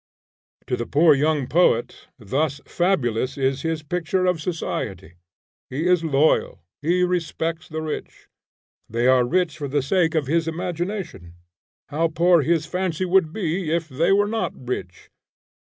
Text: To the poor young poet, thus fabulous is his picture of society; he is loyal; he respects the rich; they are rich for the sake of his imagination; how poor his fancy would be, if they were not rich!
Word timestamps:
To 0.65 0.75
the 0.75 0.87
poor 0.87 1.13
young 1.13 1.45
poet, 1.45 2.07
thus 2.17 2.59
fabulous 2.65 3.37
is 3.37 3.61
his 3.61 3.83
picture 3.83 4.25
of 4.25 4.41
society; 4.41 5.13
he 5.69 5.85
is 5.85 6.03
loyal; 6.03 6.63
he 6.81 7.03
respects 7.03 7.69
the 7.69 7.83
rich; 7.83 8.27
they 8.89 9.05
are 9.05 9.23
rich 9.23 9.55
for 9.59 9.67
the 9.67 9.83
sake 9.83 10.15
of 10.15 10.25
his 10.25 10.47
imagination; 10.47 11.35
how 11.89 12.07
poor 12.07 12.41
his 12.41 12.65
fancy 12.65 13.05
would 13.05 13.31
be, 13.31 13.69
if 13.71 13.87
they 13.87 14.11
were 14.11 14.27
not 14.27 14.53
rich! 14.67 15.11